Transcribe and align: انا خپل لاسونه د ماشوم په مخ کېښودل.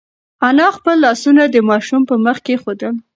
انا 0.47 0.67
خپل 0.77 0.95
لاسونه 1.05 1.43
د 1.49 1.57
ماشوم 1.69 2.01
په 2.09 2.15
مخ 2.25 2.37
کېښودل. 2.45 2.93